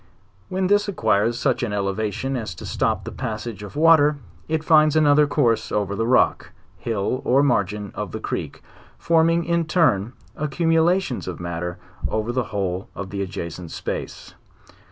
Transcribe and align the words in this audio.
When 0.49 0.65
this 0.65 0.87
acquires 0.87 1.37
such 1.37 1.61
an 1.61 1.73
elevation 1.73 2.35
as 2.35 2.55
to 2.55 2.65
stop 2.65 3.03
the 3.03 3.11
passage 3.11 3.61
of 3.61 3.73
the 3.73 3.79
water, 3.81 4.17
it 4.47 4.63
finds 4.63 4.95
another 4.95 5.27
course 5.27 5.71
over 5.71 5.95
the 5.95 6.07
rock, 6.07 6.53
hill, 6.75 7.21
or 7.23 7.43
margin 7.43 7.91
of 7.93 8.11
the 8.11 8.19
creek, 8.19 8.63
forming 8.97 9.45
ia 9.45 9.63
turn, 9.63 10.13
accumulations 10.35 11.27
of 11.27 11.39
matter 11.39 11.77
over 12.07 12.31
the 12.31 12.45
whole 12.45 12.89
of 12.95 13.11
the 13.11 13.21
adjacent 13.21 13.69
space. 13.69 14.33